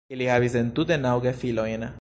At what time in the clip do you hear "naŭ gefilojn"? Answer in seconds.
1.05-1.89